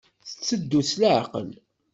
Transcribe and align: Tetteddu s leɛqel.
Tetteddu 0.27 0.81
s 0.89 0.91
leɛqel. 1.01 1.49